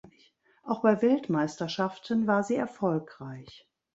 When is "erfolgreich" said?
2.55-3.67